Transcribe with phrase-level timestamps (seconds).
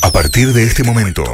[0.00, 1.24] A partir de este momento.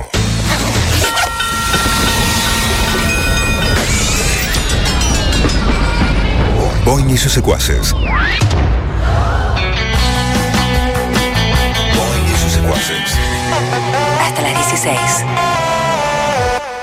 [6.84, 7.92] Boing y sus secuaces.
[7.92, 8.14] Boing
[12.27, 13.14] y sus secuaces.
[14.22, 14.98] Hasta las 16.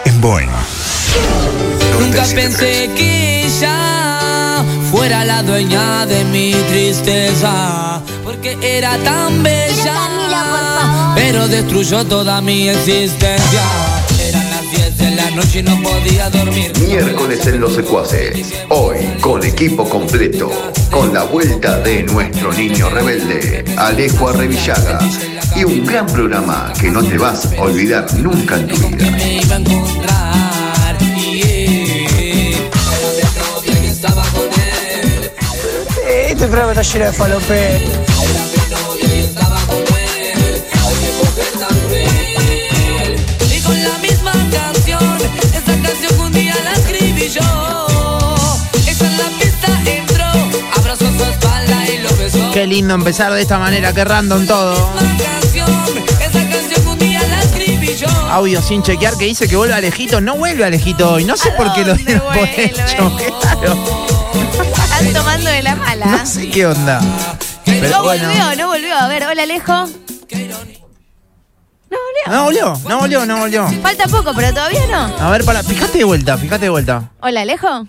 [0.05, 0.51] En Boing.
[1.99, 2.35] Nunca 97.3.
[2.35, 10.09] pensé que ella fuera la dueña de mi tristeza, porque era tan bella,
[11.25, 13.63] pero destruyó toda mi existencia.
[14.27, 16.71] Eran las 10 de la noche y no podía dormir.
[16.79, 18.53] Miércoles en los secuaces.
[18.69, 20.51] Hoy con equipo completo.
[20.91, 24.99] Con la vuelta de nuestro niño rebelde, Alejo Arrevillaga.
[25.55, 29.09] Y un gran programa que no te vas a olvidar nunca en tu vida.
[29.09, 30.97] Me iba a encontrar.
[30.99, 31.41] yeah.
[32.19, 35.31] Era de novia y estaba con él.
[36.07, 38.44] Este programa está lleno de falopé.
[43.65, 45.17] Con la misma canción,
[45.53, 47.41] esa canción que un día la escribí yo.
[48.87, 50.25] Esa en la pista entró,
[50.75, 52.51] abrazó su espalda y lo besó.
[52.51, 54.91] Qué lindo empezar de esta manera, qué random todo.
[55.17, 55.67] canción,
[56.21, 58.07] esa canción que un día la escribí yo.
[58.29, 60.21] Audio sin chequear que dice que vuelve Alejito.
[60.21, 61.23] No vuelve Alejito hoy.
[61.23, 63.17] No sé por qué lo dieron por hecho.
[63.41, 64.05] Claro.
[64.83, 66.05] Están tomando de la mala.
[66.05, 67.01] No sé qué onda.
[67.65, 68.27] Pero no bueno.
[68.27, 68.97] volvió, no volvió.
[68.97, 69.87] A ver, hola Alejo.
[72.27, 72.65] No volvió.
[72.67, 73.81] No volvió, no volvió, no volvió.
[73.81, 75.15] Falta poco, pero todavía no.
[75.23, 77.11] A ver, para, fíjate de vuelta, fíjate de vuelta.
[77.21, 77.87] Hola Alejo.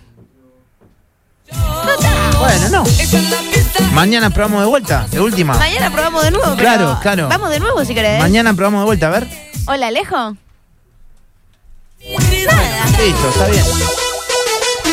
[2.39, 2.83] Bueno, no.
[3.93, 5.57] Mañana probamos de vuelta, de última.
[5.57, 6.45] Mañana probamos de nuevo.
[6.55, 7.27] pero Claro, claro.
[7.29, 8.19] Vamos de nuevo si querés.
[8.19, 9.27] Mañana probamos de vuelta, a ver.
[9.67, 10.37] Hola Alejo.
[11.99, 13.63] Listo, está bien.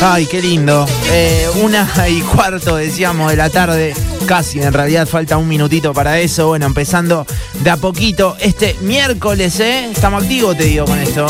[0.01, 0.85] Ay, qué lindo.
[1.05, 3.93] Eh, una y cuarto, decíamos, de la tarde.
[4.25, 6.47] Casi, en realidad falta un minutito para eso.
[6.47, 7.27] Bueno, empezando
[7.61, 9.91] de a poquito este miércoles, ¿eh?
[9.91, 11.27] Estamos activos, te digo, con esto.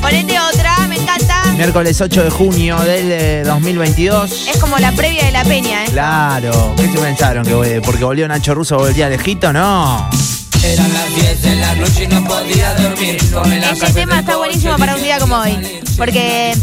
[0.00, 1.44] Ponete otra, me encanta.
[1.56, 4.48] Miércoles 8 de junio del eh, 2022.
[4.48, 5.88] Es como la previa de la peña, ¿eh?
[5.90, 7.44] Claro, ¿qué se pensaron?
[7.44, 9.52] que eh, porque volvió Nacho Russo volvía lejito?
[9.52, 10.08] No.
[10.72, 13.16] Eran las 10 de la noche y no podía dormir.
[13.72, 15.56] Ese tema está buenísimo para un día como hoy.
[15.96, 16.54] Porque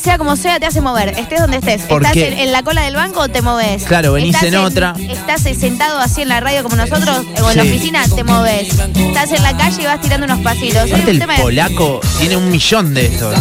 [0.00, 1.10] sea como sea, te hace mover.
[1.18, 1.82] Estés donde estés.
[1.82, 2.28] ¿Por ¿Estás qué?
[2.28, 3.82] en, en la cola del banco te moves?
[3.84, 4.94] Claro, venís Estás en otra.
[4.98, 8.68] Estás sentado así en la radio como nosotros, o en la oficina, te moves.
[8.96, 10.84] Estás en la calle y vas tirando unos pasitos.
[10.90, 13.34] Es un el tema de- polaco tiene un millón de estos.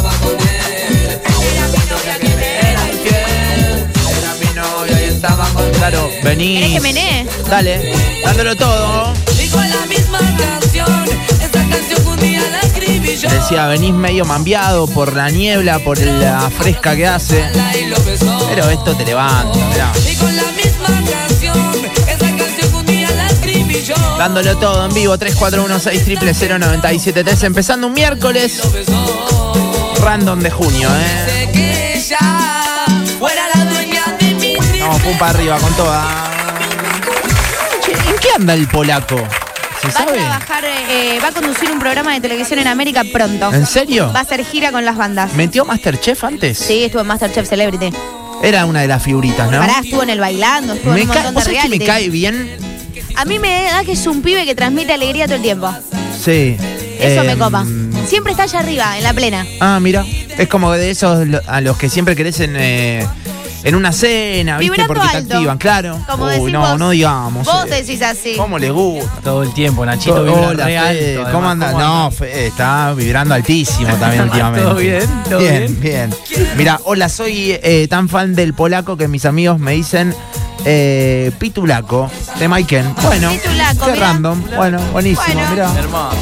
[5.78, 6.56] Claro, vení.
[6.60, 7.26] ¿Querés que menee?
[7.50, 7.94] Dale,
[8.24, 9.14] dándolo todo.
[13.22, 17.44] Decía, venís medio mambiado por la niebla, por la fresca que hace.
[18.50, 19.92] Pero esto te levanta, mirá.
[24.18, 28.62] Dándolo todo en vivo, 3416 Empezando un miércoles
[30.02, 31.50] random de junio, ¿eh?
[34.80, 36.06] Vamos, pum para arriba con toda.
[37.88, 39.18] ¿En qué anda el polaco?
[39.82, 43.52] ¿Se Va a trabajar, eh, va a conducir un programa de televisión en América pronto.
[43.54, 44.12] ¿En serio?
[44.14, 45.34] Va a hacer gira con las bandas.
[45.34, 46.58] ¿Metió Masterchef antes?
[46.58, 47.90] Sí, estuvo en Masterchef Celebrity.
[48.44, 49.60] Era una de las figuritas, ¿no?
[49.60, 51.86] Pará, estuvo en el bailando, estuvo me en un montón ¿Vos de sabés que me
[51.86, 52.58] cae bien?
[53.16, 55.74] A mí me da que es un pibe que transmite alegría todo el tiempo.
[56.24, 56.58] Sí.
[57.00, 57.66] Eso me Em, copa.
[58.08, 59.46] Siempre está allá arriba, en la plena.
[59.62, 60.06] Ah, mira.
[60.38, 63.06] Es como de esos lo- a los que siempre querés en, eh,
[63.64, 64.72] en una cena, ¿viste?
[64.72, 65.34] Vibrando Porque te alto.
[65.36, 66.00] activan, claro.
[66.10, 66.80] Como Uy, decís no, vos.
[66.80, 67.46] no digamos.
[67.46, 67.82] Vos eh.
[67.82, 68.36] decís así.
[68.38, 69.22] ¿Cómo les gusta?
[69.24, 71.18] Todo el tiempo, Nachito vibra Hola, re Fede.
[71.20, 71.72] alto, ¿Cómo anda?
[71.74, 74.66] No, Fede, está vibrando altísimo también últimamente.
[74.68, 75.24] ¿Todo bien?
[75.30, 76.16] ¿Todo bien, bien.
[76.58, 80.16] Mira, hola, soy eh, tan fan del polaco que mis amigos me dicen
[80.66, 82.10] eh, Pitulaco
[82.40, 82.96] de Maiken.
[83.04, 84.06] Bueno, Pitulaco, qué mirá.
[84.08, 84.44] random.
[84.56, 85.50] Bueno, buenísimo, Bueno.
[85.52, 85.72] mirá.
[85.80, 86.18] Hermoso.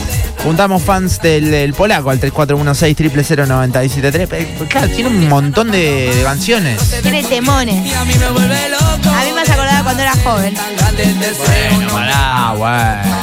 [0.48, 2.96] Juntamos fans del, del polaco al 3416
[3.50, 4.30] 00973.
[4.32, 6.80] Eh, Claro, tiene un montón de, de canciones.
[7.02, 7.94] Tiene temones.
[7.94, 9.10] a mí me vuelve loco.
[9.10, 10.56] A mí me has acordado cuando era joven.
[11.76, 12.54] Bueno, pará.
[12.56, 13.18] Bueno.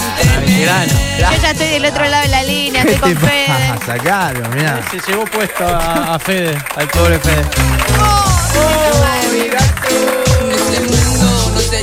[1.18, 3.46] Yo ya estoy del otro lado de la línea, ¿Qué estoy con Fede.
[3.78, 3.94] pasa?
[4.00, 4.82] Claro, mirá.
[4.90, 7.42] Se llevó puesto a, a Fede, al pobre Fede.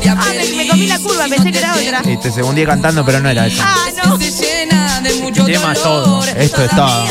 [0.08, 2.02] Ah, me, me comí la curva, pensé que era otra.
[2.12, 3.64] Y te segundí cantando, pero no era eso.
[3.66, 4.18] Ah, no.
[5.46, 5.84] Tema dolor.
[5.84, 6.24] todo.
[6.26, 7.06] Esto es todo.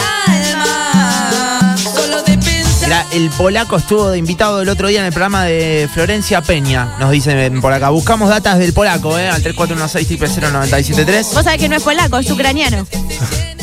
[2.82, 6.96] Mirá, el polaco estuvo de invitado el otro día en el programa de Florencia Peña.
[6.98, 7.90] Nos dicen por acá.
[7.90, 9.28] Buscamos datas del polaco, ¿eh?
[9.28, 10.18] Al 3416
[10.52, 12.86] 00973 Vos sabés que no es polaco, es ucraniano.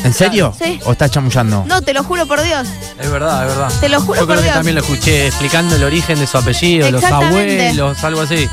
[0.04, 0.54] ¿En serio?
[0.62, 0.78] Sí.
[0.84, 1.64] ¿O estás chamullando?
[1.66, 2.66] No, te lo juro por Dios.
[2.98, 3.72] Es verdad, es verdad.
[3.80, 4.54] Te lo juro Yo por creo que Dios.
[4.54, 8.48] también lo escuché explicando el origen de su apellido, los abuelos, algo así.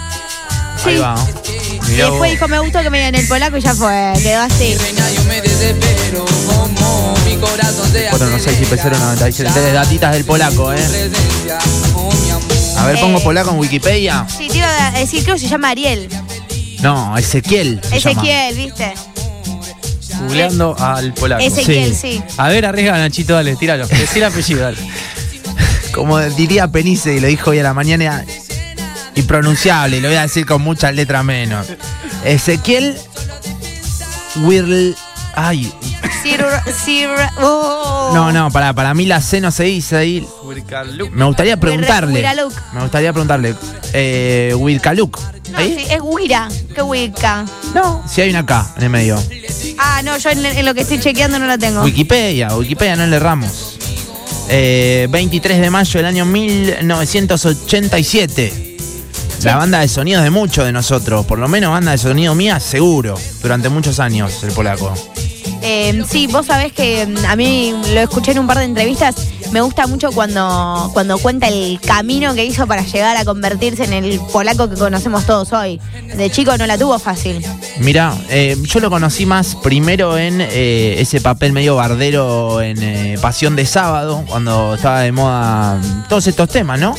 [0.83, 1.15] Ahí va.
[1.87, 4.75] Y después dijo, me gustó que me digan el polaco y ya fue, quedó así.
[8.11, 8.99] Bueno, no sé si acelera.
[8.99, 9.71] 097.
[9.73, 10.75] Datitas del polaco, ¿eh?
[10.77, 11.57] Presencia,
[11.95, 12.43] oh, mi amor.
[12.77, 13.23] A ver, pongo Eh.
[13.23, 14.25] polaco en Wikipedia.
[14.29, 16.09] Sí, te iba a decir, creo que se llama Ariel.
[16.81, 17.79] No, Ezequiel.
[17.83, 18.21] se llama.
[18.21, 18.93] Ezequiel, ¿viste?
[20.21, 21.43] Googleando al polaco.
[21.43, 22.13] Ezequiel, Sí.
[22.17, 22.23] sí.
[22.37, 23.87] A ver, arriesga Nachito, dale, tíralo.
[23.87, 24.77] Decí el apellido, dale.
[25.93, 28.25] Como diría Penice y lo dijo hoy a la mañana,
[29.15, 31.67] impronunciable, lo voy a decir con muchas letras menos.
[32.23, 32.95] Ezequiel
[34.37, 34.95] Wirl.
[35.37, 35.69] Ay,
[36.23, 37.09] Sir, Sir,
[37.41, 38.11] oh.
[38.13, 40.25] no, no, para, para mí la C no se dice ahí.
[41.11, 42.25] Me gustaría preguntarle.
[42.73, 43.53] Me gustaría preguntarle.
[43.93, 45.19] Eh, Wirkaluk.
[45.51, 45.75] No, ¿Ahí?
[45.77, 46.47] sí, es Wira.
[46.73, 47.45] ¿Qué Wicca?
[47.73, 48.01] No.
[48.09, 49.21] Si hay una K en el medio.
[49.77, 51.83] Ah, no, yo en, en lo que estoy chequeando no la tengo.
[51.83, 53.77] Wikipedia, Wikipedia, no le erramos.
[54.49, 58.64] Eh, 23 de mayo del año 1987.
[59.45, 62.59] La banda de sonidos de muchos de nosotros, por lo menos banda de sonido mía,
[62.59, 64.91] seguro, durante muchos años, el polaco.
[65.61, 69.15] Eh, sí, vos sabés que mm, a mí lo escuché en un par de entrevistas.
[69.51, 73.93] Me gusta mucho cuando, cuando cuenta el camino que hizo para llegar a convertirse en
[73.93, 75.79] el polaco que conocemos todos hoy.
[76.17, 77.45] De chico no la tuvo fácil.
[77.79, 83.17] Mira, eh, yo lo conocí más primero en eh, ese papel medio bardero en eh,
[83.21, 86.95] Pasión de Sábado, cuando estaba de moda todos estos temas, ¿no?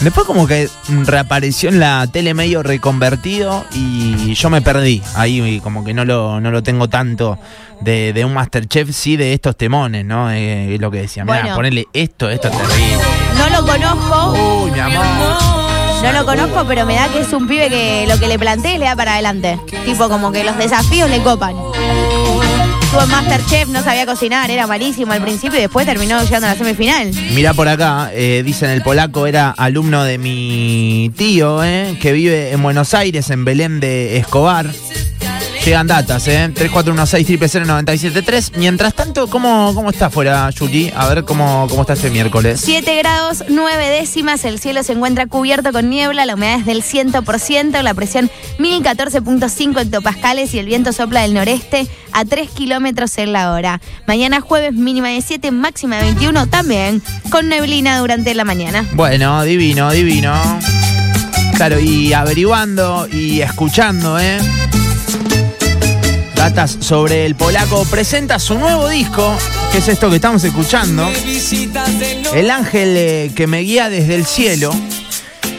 [0.00, 0.68] Después como que
[1.04, 5.02] reapareció en la tele medio reconvertido y yo me perdí.
[5.14, 7.38] Ahí como que no lo, no lo tengo tanto
[7.82, 10.30] de, de un Masterchef, sí de estos temones, ¿no?
[10.30, 11.24] Eh, es lo que decía.
[11.24, 11.56] Mira, Bueno.
[11.56, 12.96] ponerle esto, esto es terrible.
[13.36, 15.04] No lo conozco, Uy, mi amor.
[16.02, 18.78] no lo conozco, pero me da que es un pibe que lo que le plantees
[18.78, 19.60] le da para adelante.
[19.84, 21.54] Tipo como que los desafíos le copan.
[22.90, 26.54] Estuvo en Masterchef, no sabía cocinar, era malísimo al principio y después terminó llegando a
[26.54, 27.12] la semifinal.
[27.32, 32.50] Mira por acá, eh, dicen el polaco era alumno de mi tío, eh, que vive
[32.50, 34.72] en Buenos Aires, en Belén de Escobar.
[35.64, 36.50] Llegan datas, ¿eh?
[36.54, 38.52] 3416-000973.
[38.56, 40.90] Mientras tanto, ¿cómo, cómo está afuera, Julie?
[40.96, 42.62] A ver cómo, cómo está este miércoles.
[42.64, 46.82] 7 grados 9 décimas, el cielo se encuentra cubierto con niebla, la humedad es del
[46.82, 53.32] 100%, la presión 1014.5 hectopascales y el viento sopla del noreste a 3 kilómetros en
[53.34, 53.82] la hora.
[54.06, 58.86] Mañana jueves mínima de 7, máxima de 21 también, con neblina durante la mañana.
[58.94, 60.32] Bueno, divino, divino.
[61.56, 64.38] Claro, y averiguando y escuchando, ¿eh?
[66.40, 67.84] Datas sobre el polaco.
[67.84, 69.36] Presenta su nuevo disco,
[69.72, 71.06] que es esto que estamos escuchando.
[72.32, 74.74] El ángel eh, que me guía desde el cielo.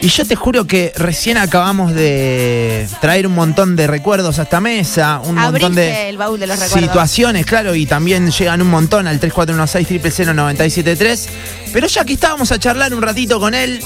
[0.02, 4.60] Y yo te juro que recién acabamos de traer un montón de recuerdos a esta
[4.60, 6.90] mesa, un montón de el baúl de los recuerdos.
[6.90, 11.28] situaciones, claro, y también llegan un montón al 3416-000973.
[11.72, 13.84] Pero ya que estábamos a charlar un ratito con él,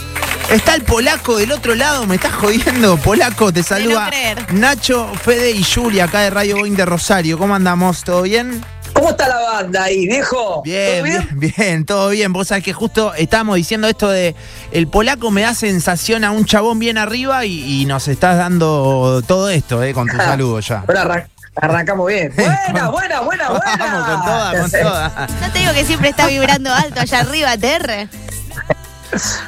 [0.56, 4.10] está el polaco del otro lado, me estás jodiendo, polaco, te saluda.
[4.54, 7.38] Nacho, Fede y Julia acá de Radio Boeing de Rosario.
[7.38, 8.04] ¿Cómo andamos?
[8.04, 8.64] ¿Todo bien?
[8.94, 10.62] ¿Cómo está la banda ahí, viejo?
[10.64, 12.32] Bien, ¿Todo bien, bien, todo bien.
[12.32, 14.36] Vos sabés que justo estábamos diciendo esto de
[14.72, 19.22] el polaco me da sensación a un chabón bien arriba y, y nos estás dando
[19.28, 20.84] todo esto, eh, con tu saludo ya.
[20.88, 21.28] Arran-
[21.58, 22.34] arrancamos bien.
[22.38, 23.76] Buena, buena, buena, buena.
[23.80, 25.28] Vamos con toda, con toda.
[25.42, 28.08] No te digo que siempre está vibrando alto allá arriba, TR.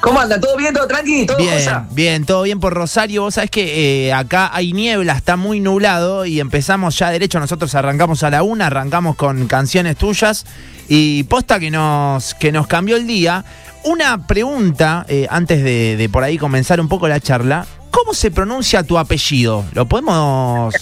[0.02, 0.40] ¿Cómo anda?
[0.40, 0.74] ¿Todo bien?
[0.74, 1.26] ¿Todo tranqui?
[1.26, 1.86] ¿Todo Bien, cosa?
[1.92, 3.24] bien, todo bien por Rosario.
[3.24, 7.40] Vos sabés que eh, acá hay niebla, está muy nublado y empezamos ya derecho.
[7.40, 10.46] Nosotros arrancamos a la una, arrancamos con canciones tuyas
[10.88, 13.44] y posta que nos, que nos cambió el día.
[13.84, 17.66] Una pregunta eh, antes de, de por ahí comenzar un poco la charla.
[17.92, 19.66] ¿Cómo se pronuncia tu apellido?
[19.74, 20.74] ¿Lo podemos,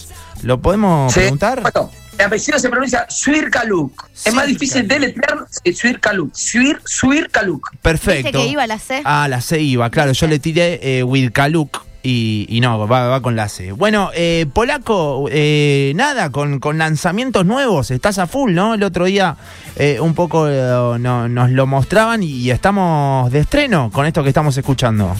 [0.41, 1.19] lo podemos Sí.
[1.21, 1.61] preguntar?
[1.61, 4.07] Bueno, el apellido se pronuncia Suirkaluk.
[4.25, 6.33] Es más difícil de letrear Suirkaluk.
[6.33, 7.71] Suir, Suirkaluk.
[7.81, 8.23] Perfecto.
[8.23, 9.01] Viste que iba la C.
[9.03, 10.11] Ah, la C iba, claro.
[10.13, 13.71] Yo le tiré eh, Wilkaluk y, y no, va, va con la C.
[13.71, 18.75] Bueno, eh, Polaco, eh, nada, con, con lanzamientos nuevos, estás a full, ¿no?
[18.75, 19.35] El otro día
[19.75, 24.29] eh, un poco eh, no- nos lo mostraban y estamos de estreno con esto que
[24.29, 25.15] estamos escuchando.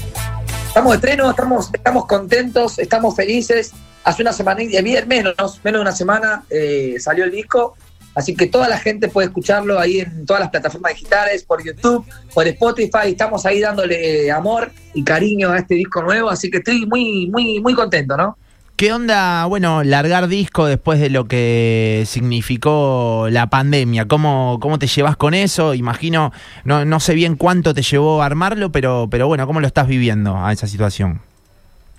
[0.68, 3.72] Estamos de estreno, estamos, estamos contentos, estamos felices.
[4.06, 7.76] Hace una semana, y bien, menos, menos de una semana eh, salió el disco.
[8.14, 12.06] Así que toda la gente puede escucharlo ahí en todas las plataformas digitales, por YouTube,
[12.34, 13.08] por Spotify.
[13.10, 16.30] Estamos ahí dándole amor y cariño a este disco nuevo.
[16.30, 18.38] Así que estoy muy, muy, muy contento, ¿no?
[18.78, 24.06] ¿Qué onda, bueno, largar disco después de lo que significó la pandemia?
[24.06, 25.74] ¿Cómo, cómo te llevas con eso?
[25.74, 26.32] Imagino,
[26.64, 29.88] no, no sé bien cuánto te llevó a armarlo, pero, pero bueno, ¿cómo lo estás
[29.88, 31.22] viviendo a esa situación?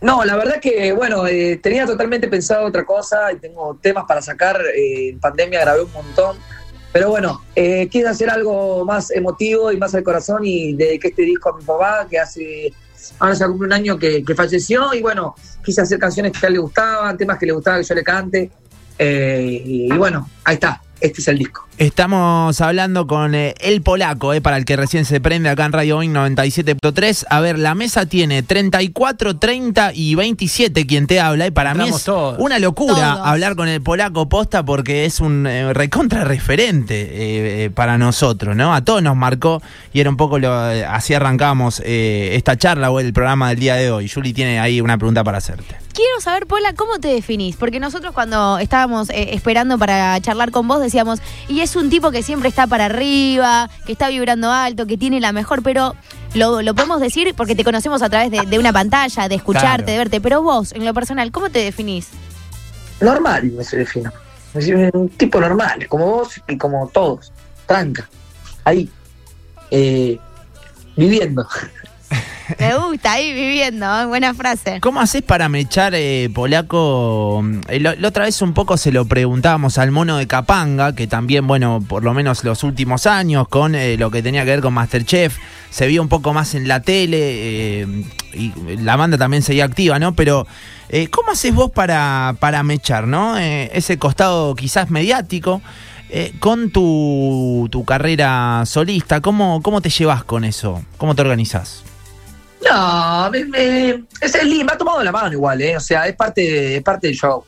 [0.00, 4.20] No, la verdad que, bueno, eh, tenía totalmente pensado otra cosa y tengo temas para
[4.20, 4.60] sacar.
[4.76, 6.36] eh, en pandemia grabé un montón.
[6.92, 11.22] Pero bueno, eh, quise hacer algo más emotivo y más al corazón y dediqué este
[11.22, 12.72] disco a mi papá, que hace
[13.18, 16.48] ahora se cumple un año que, que falleció y bueno, quise hacer canciones que a
[16.48, 18.50] él le gustaban, temas que le gustaba que yo le cante.
[18.98, 21.66] eh, y, y bueno, ahí está, este es el disco.
[21.78, 25.72] Estamos hablando con eh, el polaco, eh, para el que recién se prende acá en
[25.72, 27.26] Radio Boeing 97.3.
[27.28, 31.46] A ver, la mesa tiene 34, 30 y 27 quien te habla.
[31.46, 32.36] Y para mí Entramos es todos.
[32.38, 33.26] una locura Todos.
[33.26, 38.56] hablar con el polaco posta porque es un eh, recontra referente eh, eh, para nosotros,
[38.56, 38.74] ¿no?
[38.74, 39.60] A todos nos marcó
[39.92, 40.70] y era un poco lo.
[40.72, 44.08] eh, así arrancamos eh, esta charla o el programa del día de hoy.
[44.08, 45.76] Juli tiene ahí una pregunta para hacerte.
[45.96, 47.56] Quiero saber, Pola, ¿cómo te definís?
[47.56, 52.10] Porque nosotros cuando estábamos eh, esperando para charlar con vos decíamos, y es un tipo
[52.10, 55.94] que siempre está para arriba, que está vibrando alto, que tiene la mejor, pero
[56.34, 59.66] lo, lo podemos decir porque te conocemos a través de, de una pantalla, de escucharte,
[59.84, 59.86] Claro.
[59.86, 62.08] de verte, pero vos, en lo personal, ¿cómo te definís?
[63.00, 64.12] Normal, me se defino
[64.92, 67.32] un tipo normal, como vos y como todos.
[67.66, 68.06] Tranca.
[68.64, 68.90] Ahí.
[69.70, 70.18] Eh,
[70.94, 71.46] viviendo.
[72.58, 74.06] Me gusta, ahí viviendo, ¿eh?
[74.06, 74.80] buena frase.
[74.80, 77.44] ¿Cómo haces para mechar, eh, polaco?
[77.68, 81.46] Eh, la otra vez un poco se lo preguntábamos al mono de Capanga, que también,
[81.46, 85.36] bueno, por lo menos los últimos años, con lo que tenía que ver con Masterchef,
[85.70, 87.86] se vio un poco más en la tele,
[88.32, 90.14] y la banda también seguía activa, ¿no?
[90.14, 90.46] Pero,
[91.10, 93.36] ¿cómo haces vos para, para mechar, ¿no?
[93.38, 95.62] Ese costado quizás mediático.
[96.38, 100.82] con tu, tu carrera solista, ¿cómo, ¿cómo te llevas con eso?
[100.98, 101.82] ¿Cómo te organizás?
[102.76, 105.76] No, me, me- es el me ha tomado la mano igual, ¿eh?
[105.76, 107.44] O sea, es parte, es parte del show.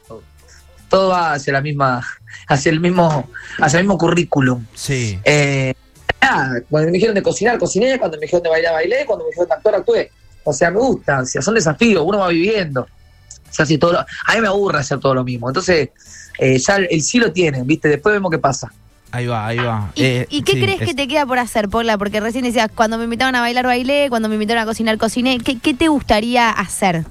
[0.89, 2.03] Todo va hacia la misma,
[2.49, 3.29] hacia el mismo,
[3.61, 4.65] hacia el mismo currículum.
[4.75, 5.19] Sí.
[5.25, 5.75] Eh,
[6.23, 9.31] nada, cuando me dijeron de cocinar, cociné, cuando me dijeron de bailar, bailé, cuando me
[9.31, 10.11] dijeron de actuar, actué.
[10.45, 12.83] O sea, me gusta, o sea, son desafíos, uno va viviendo.
[12.83, 15.49] O sea, si todo lo- a mí me aburre hacer todo lo mismo.
[15.51, 15.91] Entonces,
[16.39, 17.89] eh, ya el, el sí lo tienen, ¿viste?
[17.89, 18.73] Después vemos qué pasa.
[19.11, 19.91] Ahí va, ahí va.
[19.95, 21.97] ¿Y, Eh, y qué sí, crees es- que te queda por hacer, Pola?
[21.97, 25.39] Porque recién decías, cuando me invitaban a bailar, bailé, cuando me invitaron a cocinar, cociné.
[25.39, 27.05] ¿Qué, qué te gustaría hacer?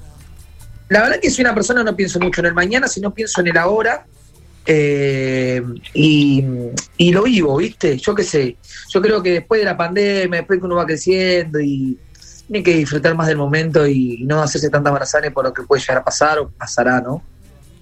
[0.90, 3.48] La verdad que soy una persona no pienso mucho en el mañana, sino pienso en
[3.48, 4.06] el ahora.
[4.70, 5.62] eh,
[5.94, 6.44] y,
[6.98, 7.98] y lo vivo, ¿viste?
[7.98, 8.58] Yo qué sé.
[8.90, 11.98] Yo creo que después de la pandemia, después que uno va creciendo y
[12.48, 15.82] tiene que disfrutar más del momento y, no hacerse tantas barazanes por lo que puede
[15.82, 17.24] llegar a pasar o pasará, ¿no?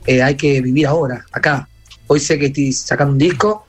[0.05, 1.67] Eh, hay que vivir ahora, acá.
[2.07, 3.65] Hoy sé que estoy sacando un disco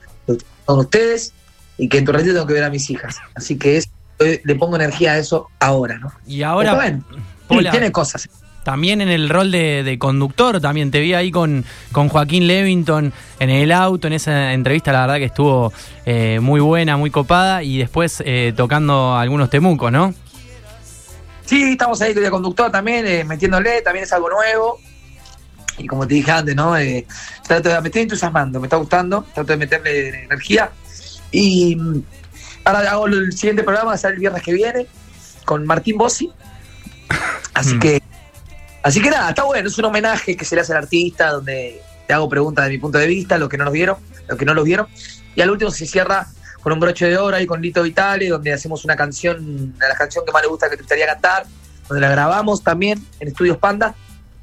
[0.67, 1.33] con ustedes
[1.79, 3.17] y que en tu ratito tengo que ver a mis hijas.
[3.35, 6.13] Así que es, le pongo energía a eso ahora, ¿no?
[6.27, 7.01] Y ahora,
[7.49, 8.29] Pola, tiene cosas.
[8.65, 13.13] también en el rol de, de conductor, también te vi ahí con, con Joaquín Levington
[13.39, 15.73] en el auto, en esa entrevista, la verdad que estuvo
[16.05, 20.15] eh, muy buena, muy copada, y después eh, tocando algunos temucos, ¿no?
[21.45, 24.81] Sí, estamos ahí de conductor también, eh, metiéndole, también es algo nuevo.
[25.79, 26.77] Y como te dije antes, ¿no?
[26.77, 27.07] Eh,
[27.47, 30.71] trato de, me estoy entusiasmando, me está gustando, trato de meterle energía.
[31.31, 32.03] Y mm,
[32.65, 34.87] ahora hago el siguiente programa, sale el viernes que viene,
[35.45, 36.33] con Martín Bossi.
[37.55, 37.81] Así Mm.
[37.81, 38.03] que,
[38.83, 41.81] así que nada, está bueno, es un homenaje que se le hace al artista, donde
[42.07, 43.97] te hago preguntas de mi punto de vista, los que no nos vieron,
[44.29, 44.87] los que no los vieron.
[45.35, 46.27] Y al último se cierra
[46.63, 50.25] con un broche de oro y con Lito Vitale, donde hacemos una canción, la canción
[50.25, 51.47] que más le gusta que te gustaría cantar,
[51.89, 53.95] donde la grabamos también en Estudios Panda.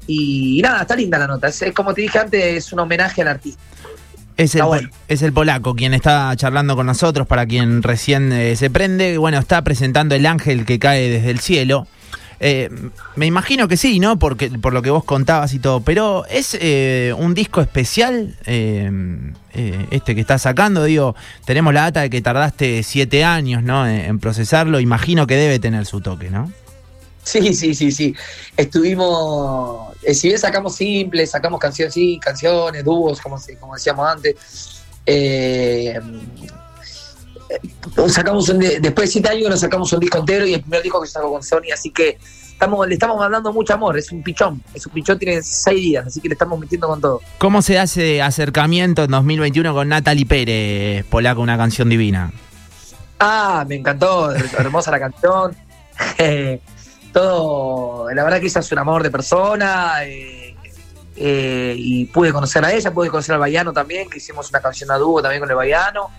[0.06, 1.48] Y, nada, está linda la nota.
[1.48, 3.60] Es, es como te dije antes, es un homenaje al artista.
[4.36, 4.88] Es el, bueno.
[5.06, 9.16] es el polaco quien está charlando con nosotros, para quien recién eh, se prende.
[9.16, 11.86] Bueno, está presentando El Ángel que cae desde el cielo.
[12.40, 12.68] Eh,
[13.16, 14.18] me imagino que sí, ¿no?
[14.18, 15.80] Porque, por lo que vos contabas y todo.
[15.80, 18.90] Pero es eh, un disco especial, eh,
[19.52, 20.84] eh, este que estás sacando.
[20.84, 23.86] Digo, tenemos la data de que tardaste siete años, ¿no?
[23.86, 24.80] En, en procesarlo.
[24.80, 26.50] Imagino que debe tener su toque, ¿no?
[27.24, 28.14] Sí, sí, sí, sí.
[28.56, 34.06] Estuvimos, eh, si bien sacamos simples, sacamos canciones, sí, canciones, dúos, como, se- como decíamos
[34.08, 34.82] antes.
[35.06, 35.98] eh,
[37.50, 40.82] eh, sacamos un después de siete años nos sacamos un disco entero y el primer
[40.82, 42.16] disco que yo saco con Sony, así que
[42.52, 46.06] estamos, le estamos mandando mucho amor, es un pichón, es un pichón, tiene seis días,
[46.06, 47.20] así que le estamos metiendo con todo.
[47.38, 52.32] ¿Cómo se hace acercamiento en 2021 con Natalie Pérez, polaco, una canción divina?
[53.18, 55.54] Ah, me encantó, hermosa la canción.
[57.14, 60.04] Todo, la verdad que ella es un amor de persona.
[60.04, 60.54] eh,
[61.16, 64.90] eh, y pude conocer a ella, pude conocer al Baiano también, que hicimos una canción
[64.90, 66.10] a dúo también con el Baiano.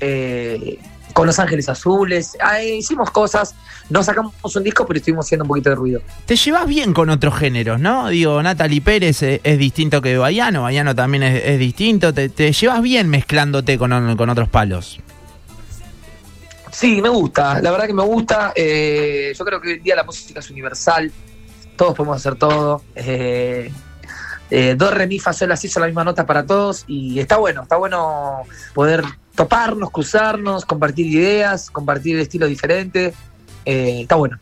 [0.00, 0.78] eh,
[1.12, 2.36] con Los Ángeles Azules.
[2.62, 3.54] Hicimos cosas,
[3.88, 6.00] no sacamos un disco, pero estuvimos haciendo un poquito de ruido.
[6.26, 8.08] Te llevas bien con otros géneros, ¿no?
[8.08, 12.12] Digo, Natalie Pérez es, distinto que Baiano, Baiano también es, distinto.
[12.12, 15.00] Te, llevas bien mezclándote con otros palos.
[16.76, 18.52] Sí, me gusta, la verdad que me gusta.
[18.54, 21.10] eh, yo creo que hoy en día la música es universal,
[21.74, 22.82] todos podemos hacer todo.
[22.94, 23.72] Eh,
[24.50, 27.38] eh, dos re, mi, fa, sol, así son la misma nota para todos y está
[27.38, 28.42] bueno, está bueno
[28.74, 29.02] poder
[29.34, 33.14] toparnos, cruzarnos, compartir ideas, compartir estilos diferentes.
[33.64, 34.38] eh, está bueno.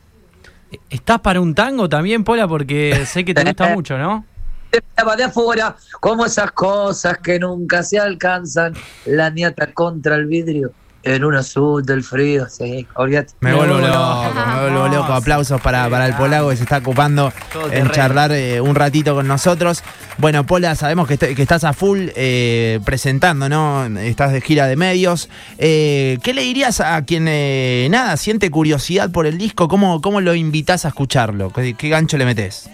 [0.91, 2.49] ¿Estás para un tango también, Pola?
[2.49, 4.27] Porque sé que te gusta mucho, ¿no?
[4.73, 8.75] De afuera, como esas cosas que nunca se alcanzan.
[9.07, 10.73] La niata contra el vidrio
[11.05, 12.47] en un azul del frío.
[12.49, 13.35] Sí, olvídate.
[13.41, 15.13] Me vuelvo loco, me vuelvo loco.
[15.13, 17.91] Aplausos para, para el polaco que se está ocupando Todo en terreno.
[17.91, 19.83] charlar eh, un ratito con nosotros.
[20.19, 23.87] Bueno, Pola, sabemos que, est- que estás a full eh, presentando, ¿no?
[23.99, 25.29] Estás de gira de medios.
[25.59, 29.69] Eh, ¿Qué le dirías a quien, eh, nada, siente curiosidad por el disco?
[29.69, 31.53] ¿Cómo, cómo lo invitas a escucharlo?
[31.53, 32.69] ¿Qué, qué gancho le metes?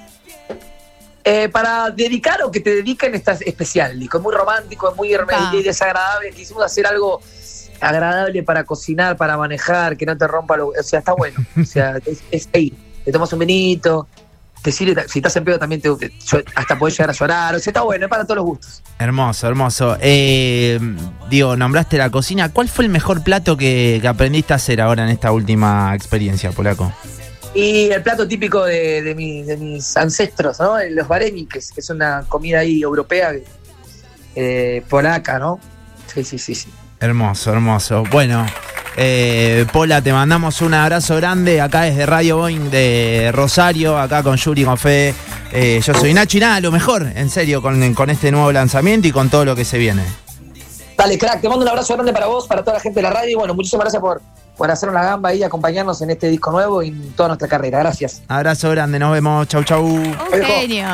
[1.22, 4.16] Eh, para dedicar o que te dediquen está especial, disco.
[4.18, 5.52] Es muy romántico, es muy Ah.
[5.54, 6.30] y desagradable.
[6.30, 7.20] Quisimos hacer algo
[7.80, 10.68] agradable para cocinar, para manejar, que no te rompa lo.
[10.68, 11.38] O sea, está bueno.
[11.60, 12.72] O sea, es, es ahí.
[13.04, 14.06] Te tomas un vinito,
[14.62, 15.88] te sirve, si estás en pedo también te,
[16.54, 17.54] hasta podés llegar a llorar.
[17.54, 18.82] O sea, está bueno, es para todos los gustos.
[18.99, 19.96] Hermoso, hermoso.
[20.00, 20.78] Eh,
[21.30, 22.50] digo, nombraste la cocina.
[22.52, 26.50] ¿Cuál fue el mejor plato que, que aprendiste a hacer ahora en esta última experiencia,
[26.52, 26.92] Polaco?
[27.54, 30.76] Y el plato típico de, de, mi- de mis ancestros, ¿no?
[30.90, 33.32] Los varenikes, que es una comida ahí europea,
[34.37, 35.58] eh, polaca, ¿no?
[36.12, 36.68] Sí, sí, sí, sí.
[37.00, 38.04] Hermoso, hermoso.
[38.11, 38.45] Bueno,
[38.95, 44.37] eh, Pola, te mandamos un abrazo grande acá desde Radio Boeing de Rosario, acá con
[44.37, 45.14] Yuri, con Fede.
[45.50, 49.09] Eh, yo soy Nacho y nada, lo mejor, en serio, con, con este nuevo lanzamiento
[49.09, 50.04] y con todo lo que se viene.
[50.95, 53.11] Dale, crack, te mando un abrazo grande para vos, para toda la gente de la
[53.11, 53.30] radio.
[53.30, 54.21] Y bueno, muchísimas gracias por,
[54.54, 57.78] por hacer una gamba y acompañarnos en este disco nuevo y en toda nuestra carrera.
[57.78, 58.21] Gracias.
[58.28, 59.83] Abrazo grande, nos vemos, chau chau.
[59.87, 60.87] Un genio.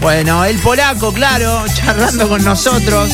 [0.00, 3.08] Bueno, el polaco, claro, charlando con nosotros.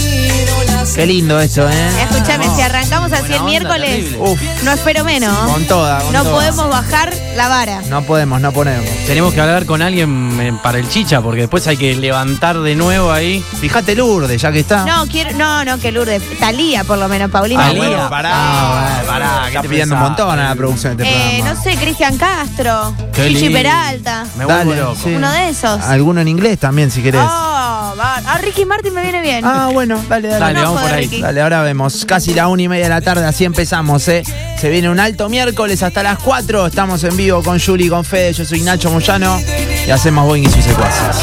[0.95, 1.89] Qué lindo esto, ¿eh?
[2.03, 4.15] Escúchame, si arrancamos así el miércoles.
[4.19, 5.35] Uf, no espero menos.
[5.51, 6.35] con toda, con No toda.
[6.35, 7.81] podemos bajar la vara.
[7.89, 8.85] No podemos, no ponemos.
[9.07, 12.75] Tenemos que hablar con alguien eh, para el chicha, porque después hay que levantar de
[12.75, 13.43] nuevo ahí.
[13.61, 14.85] Fíjate Lourdes, ya que está.
[14.85, 16.23] No, quiero, no, no, que Lourdes.
[16.39, 17.63] Talía, por lo menos, Paulina.
[17.67, 17.81] Talía.
[17.83, 17.91] Rubio.
[17.97, 20.19] bueno, pará, Ah, pará, ¿qué Está te pidiendo un pensás?
[20.19, 21.55] montón a la producción de este Eh, programa.
[21.55, 23.59] no sé, Cristian Castro, Qué Chichi lindo.
[23.59, 24.27] Peralta.
[24.37, 24.97] Me vuelvo Dale, loco.
[25.05, 25.15] sí.
[25.15, 25.81] Uno de esos.
[25.83, 27.23] Alguno en inglés también, si querés.
[27.25, 27.70] Oh,
[28.17, 29.45] A Ricky Martin me viene bien.
[29.45, 30.41] Ah, bueno, dale, dale.
[30.41, 31.05] Dale, No vamos por ahí.
[31.05, 31.23] Ricky.
[31.23, 32.05] Dale, ahora vemos.
[32.05, 34.23] Casi la una y media de la tarde, así empezamos, ¿eh?
[34.59, 36.67] Se viene un alto miércoles hasta las 4.
[36.67, 38.33] Estamos en vivo con Juli, con Fede.
[38.33, 39.41] Yo soy Nacho Moyano
[39.87, 41.17] y hacemos Boeing y sus secuaces.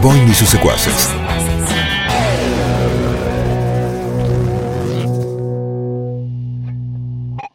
[0.00, 1.08] Boing y sus secuaces.